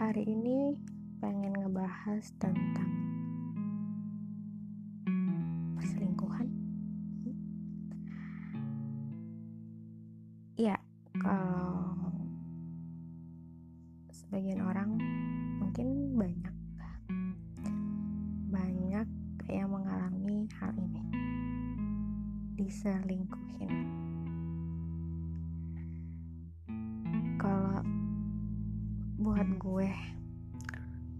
hari 0.00 0.24
ini 0.24 0.74
pengen 1.20 1.52
ngebahas 1.52 2.24
tentang 2.40 2.88
perselingkuhan. 5.76 6.48
Ya, 10.56 10.80
kalau 11.20 12.16
sebagian 14.08 14.64
orang 14.64 14.96
mungkin 15.60 16.16
banyak 16.16 16.56
banyak 18.48 19.08
yang 19.52 19.68
mengalami 19.68 20.48
hal 20.56 20.72
ini 20.80 21.04
diselingkuhin. 22.56 23.99
Gue 29.60 29.92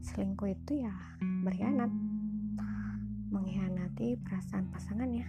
selingkuh 0.00 0.48
itu 0.48 0.80
ya 0.80 0.96
berkhianat. 1.44 1.92
Mengkhianati 3.28 4.16
perasaan 4.24 4.72
pasangannya. 4.72 5.28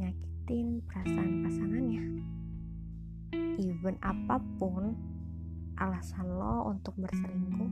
Nyakitin 0.00 0.80
perasaan 0.88 1.44
pasangannya. 1.44 2.04
Even 3.60 4.00
apa 4.00 4.40
pun 4.56 4.96
alasan 5.76 6.26
lo 6.32 6.72
untuk 6.72 6.96
berselingkuh 6.96 7.68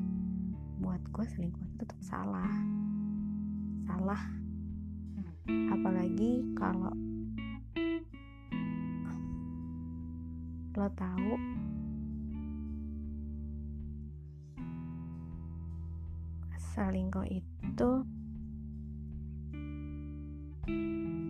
buat 0.84 1.00
gue 1.08 1.24
selingkuh 1.24 1.64
itu 1.64 1.74
tetap 1.80 2.00
salah. 2.04 2.52
Salah. 3.88 4.20
Apalagi 5.48 6.44
kalau 6.52 6.92
lo 10.76 10.88
tahu 10.92 11.64
selingkuh 16.74 17.22
itu 17.30 17.90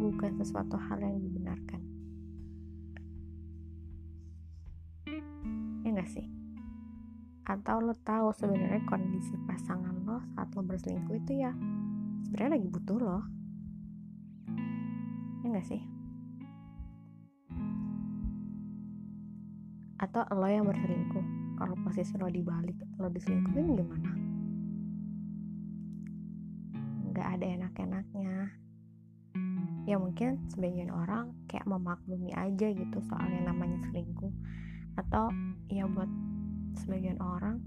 bukan 0.00 0.32
sesuatu 0.40 0.80
hal 0.80 1.04
yang 1.04 1.20
dibenarkan. 1.20 1.80
Ya 5.84 5.92
enggak 5.92 6.08
sih? 6.08 6.24
Atau 7.44 7.84
lo 7.84 7.92
tahu 7.92 8.32
sebenarnya 8.32 8.88
kondisi 8.88 9.36
pasangan 9.44 9.92
lo 10.08 10.24
saat 10.32 10.48
lo 10.56 10.64
berselingkuh 10.64 11.12
itu 11.20 11.44
ya 11.44 11.52
sebenarnya 12.24 12.56
lagi 12.56 12.68
butuh 12.72 12.96
lo. 12.96 13.20
Ya 15.44 15.46
enggak 15.52 15.68
sih? 15.68 15.84
Atau 20.00 20.24
lo 20.32 20.48
yang 20.48 20.64
berselingkuh 20.64 21.24
kalau 21.60 21.76
posisi 21.84 22.16
lo 22.16 22.32
dibalik 22.32 22.80
lo 22.96 23.12
diselingkuhin 23.12 23.76
gimana 23.76 24.33
nggak 27.74 27.90
ada 27.90 27.90
enak-enaknya 27.90 28.38
ya 29.84 29.98
mungkin 29.98 30.40
sebagian 30.48 30.94
orang 30.94 31.34
kayak 31.50 31.66
memaklumi 31.66 32.30
aja 32.32 32.70
gitu 32.70 32.98
soal 33.04 33.26
yang 33.26 33.50
namanya 33.50 33.82
selingkuh. 33.90 34.30
Atau 34.94 35.34
ya 35.66 35.84
buat 35.90 36.06
sebagian 36.78 37.18
orang 37.18 37.58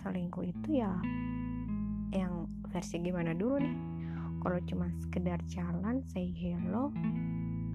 selingkuh 0.00 0.48
itu 0.48 0.80
ya 0.80 0.96
yang 2.16 2.48
versi 2.72 3.04
gimana 3.04 3.36
dulu 3.36 3.60
nih? 3.60 3.76
Kalau 4.40 4.58
cuma 4.64 4.88
sekedar 5.04 5.40
jalan 5.52 6.00
say 6.08 6.32
hello 6.32 6.88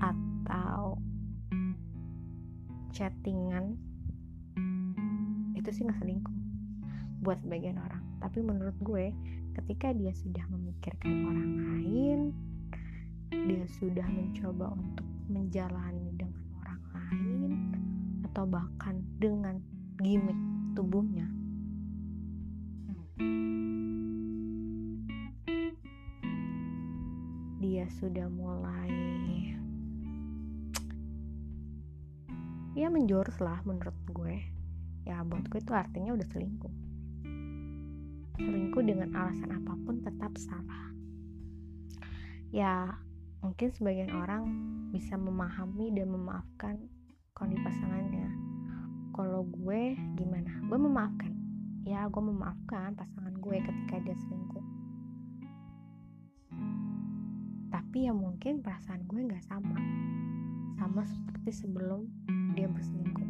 atau 0.02 0.98
chattingan 2.90 3.78
itu 5.54 5.70
sih 5.70 5.86
nggak 5.86 6.02
selingkuh 6.02 6.36
buat 7.22 7.38
sebagian 7.46 7.78
orang. 7.78 8.02
Tapi 8.20 8.42
menurut 8.44 8.76
gue 8.82 9.14
ketika 9.60 9.92
dia 9.92 10.16
sudah 10.16 10.48
memikirkan 10.48 11.28
orang 11.28 11.52
lain 11.60 12.20
dia 13.28 13.68
sudah 13.76 14.08
mencoba 14.08 14.72
untuk 14.72 15.04
menjalani 15.28 16.16
dengan 16.16 16.48
orang 16.64 16.82
lain 16.96 17.52
atau 18.24 18.48
bahkan 18.48 19.04
dengan 19.20 19.60
gimmick 20.00 20.40
tubuhnya. 20.80 21.28
Dia 27.60 27.84
sudah 28.00 28.32
mulai 28.32 28.96
ya 32.80 32.88
menjurus 32.88 33.36
lah 33.44 33.60
menurut 33.68 34.00
gue. 34.08 34.40
Ya 35.04 35.20
buat 35.28 35.52
gue 35.52 35.60
itu 35.60 35.76
artinya 35.76 36.16
udah 36.16 36.28
selingkuh 36.32 36.89
selingkuh 38.40 38.84
dengan 38.88 39.12
alasan 39.12 39.52
apa 39.52 39.76
pun 39.84 40.00
tetap 40.00 40.32
salah. 40.40 40.96
Ya 42.56 42.96
mungkin 43.44 43.68
sebagian 43.76 44.16
orang 44.16 44.48
bisa 44.96 45.20
memahami 45.20 45.92
dan 45.92 46.08
memaafkan 46.08 46.80
kondisi 47.36 47.60
pasangannya. 47.68 48.32
Kalau 49.12 49.44
gue 49.44 50.00
gimana? 50.16 50.56
Gue 50.72 50.80
memaafkan. 50.80 51.36
Ya 51.84 52.08
gue 52.08 52.24
memaafkan 52.24 52.96
pasangan 52.96 53.36
gue 53.36 53.58
ketika 53.60 53.96
dia 54.08 54.16
selingkuh. 54.16 54.66
Tapi 57.70 58.08
ya 58.08 58.16
mungkin 58.16 58.64
perasaan 58.64 59.04
gue 59.04 59.20
nggak 59.20 59.44
sama. 59.52 59.76
Sama 60.80 61.04
seperti 61.04 61.52
sebelum 61.52 62.08
dia 62.56 62.72
berselingkuh. 62.72 63.30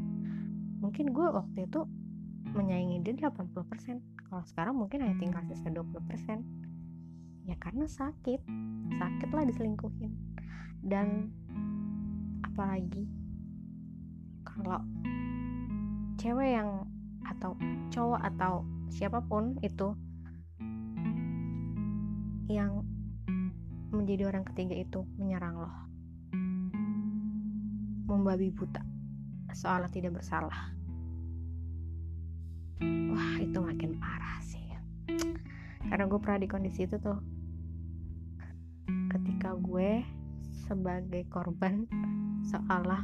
Mungkin 0.86 1.12
gue 1.12 1.28
waktu 1.34 1.66
itu 1.66 1.90
menyaingi 2.54 3.02
dia 3.02 3.30
80% 3.34 4.19
kalau 4.30 4.46
sekarang 4.46 4.78
mungkin 4.78 5.02
hanya 5.02 5.18
tinggal 5.18 5.42
sisa 5.50 5.74
20% 5.74 7.50
ya 7.50 7.58
karena 7.58 7.90
sakit. 7.90 8.42
Sakit 9.02 9.30
lah 9.34 9.44
diselingkuhin. 9.50 10.14
Dan 10.86 11.34
apalagi 12.46 13.10
kalau 14.46 14.86
cewek 16.22 16.62
yang 16.62 16.86
atau 17.26 17.58
cowok 17.90 18.22
atau 18.22 18.62
siapa 18.94 19.18
pun 19.26 19.58
itu 19.66 19.98
yang 22.50 22.86
menjadi 23.90 24.30
orang 24.30 24.46
ketiga 24.54 24.78
itu 24.78 25.02
menyerang 25.18 25.58
lo. 25.58 25.74
Membabi 28.06 28.54
buta. 28.54 28.86
Soalnya 29.58 29.90
tidak 29.90 30.22
bersalah 30.22 30.79
wah 32.84 33.36
itu 33.40 33.58
makin 33.60 34.00
parah 34.00 34.40
sih. 34.44 34.64
Karena 35.90 36.06
gue 36.06 36.20
pernah 36.22 36.40
di 36.40 36.48
kondisi 36.48 36.86
itu 36.88 36.96
tuh. 37.00 37.20
Ketika 39.10 39.58
gue 39.58 40.06
sebagai 40.68 41.26
korban 41.30 41.90
seolah 42.46 43.04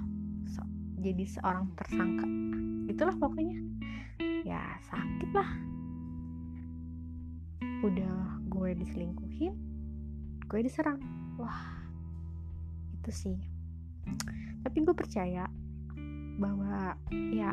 so, 0.50 0.62
jadi 1.02 1.24
seorang 1.28 1.72
tersangka. 1.76 2.28
Itulah 2.92 3.16
pokoknya. 3.18 3.58
Ya 4.46 4.62
sakit 4.88 5.32
lah. 5.34 5.50
Udah 7.86 8.42
gue 8.50 8.70
diselingkuhin 8.82 9.76
gue 10.46 10.60
diserang. 10.62 11.02
Wah 11.42 11.84
itu 12.96 13.12
sih. 13.12 13.38
Tapi 14.62 14.78
gue 14.86 14.96
percaya 14.96 15.50
bahwa 16.38 16.94
ya 17.34 17.52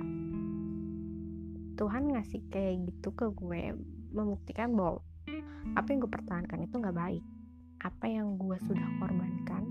Tuhan 1.77 2.12
ngasih 2.12 2.44
kayak 2.53 2.84
gitu 2.88 3.16
ke 3.16 3.33
gue 3.33 3.72
membuktikan 4.12 4.77
bahwa 4.77 5.00
apa 5.72 5.88
yang 5.88 6.05
gue 6.05 6.12
pertahankan 6.12 6.60
itu 6.69 6.75
nggak 6.77 6.97
baik. 6.97 7.25
Apa 7.83 8.06
yang 8.06 8.37
gue 8.37 8.56
sudah 8.62 8.87
korbankan 9.00 9.64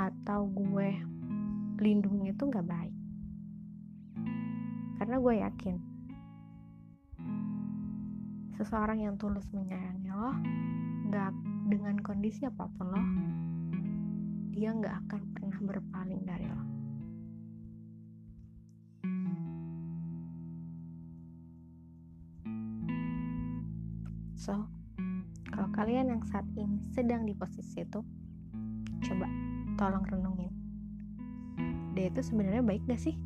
atau 0.00 0.48
gue 0.48 0.96
lindungi 1.80 2.32
itu 2.32 2.42
nggak 2.48 2.66
baik. 2.66 2.96
Karena 4.96 5.16
gue 5.20 5.34
yakin 5.44 5.76
seseorang 8.60 9.00
yang 9.00 9.16
tulus 9.16 9.48
menyayangi 9.56 10.12
lo 10.12 10.36
nggak 11.08 11.32
dengan 11.72 11.96
kondisi 12.04 12.44
apa 12.44 12.68
pun 12.76 12.92
lo 12.92 13.02
dia 14.52 14.68
nggak 14.76 15.08
akan 15.08 15.20
pernah 15.32 15.60
berpaling 15.64 16.20
dari 16.28 16.44
lo 16.44 16.69
so 24.40 24.56
kalau 25.52 25.68
kalian 25.76 26.08
yang 26.08 26.22
saat 26.24 26.48
ini 26.56 26.80
sedang 26.96 27.28
di 27.28 27.36
posisi 27.36 27.84
itu 27.84 28.00
coba 29.04 29.28
tolong 29.76 30.04
renungin. 30.08 30.52
Dia 31.92 32.08
itu 32.08 32.24
sebenarnya 32.24 32.64
baik 32.64 32.88
gak 32.88 33.02
sih 33.02 33.18